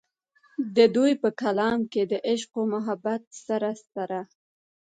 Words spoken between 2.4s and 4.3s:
و محبت سره سره